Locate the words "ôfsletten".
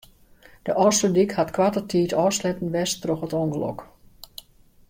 2.23-2.73